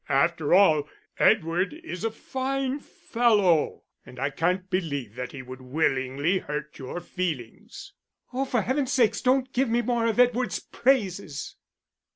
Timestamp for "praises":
10.59-11.55